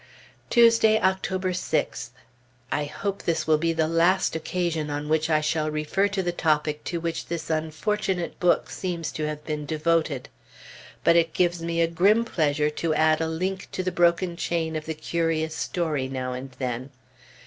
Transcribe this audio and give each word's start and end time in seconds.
Tuesday, 0.49 0.99
October 0.99 1.51
6th. 1.51 2.09
I 2.71 2.85
hope 2.85 3.21
this 3.21 3.45
will 3.45 3.59
be 3.59 3.71
the 3.71 3.87
last 3.87 4.35
occasion 4.35 4.89
on 4.89 5.07
which 5.09 5.29
I 5.29 5.41
shall 5.41 5.69
refer 5.69 6.07
to 6.07 6.23
the 6.23 6.31
topic 6.31 6.83
to 6.85 6.99
which 6.99 7.27
this 7.27 7.51
unfortunate 7.51 8.39
book 8.39 8.71
seems 8.71 9.11
to 9.11 9.27
have 9.27 9.45
been 9.45 9.67
devoted. 9.67 10.27
But 11.03 11.17
it 11.17 11.33
gives 11.35 11.61
me 11.61 11.81
a 11.81 11.87
grim 11.87 12.25
pleasure 12.25 12.71
to 12.71 12.95
add 12.95 13.21
a 13.21 13.27
link 13.27 13.67
to 13.73 13.83
the 13.83 13.91
broken 13.91 14.35
chain 14.35 14.75
of 14.75 14.87
the 14.87 14.95
curious 14.95 15.55
story, 15.55 16.07
now 16.07 16.33
and 16.33 16.49
then. 16.53 16.89